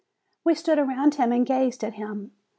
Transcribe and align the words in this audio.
We 0.43 0.55
stood 0.55 0.79
around 0.79 1.13
him 1.13 1.31
and 1.31 1.45
gazed 1.45 1.83
at 1.83 1.93
him. 1.93 2.31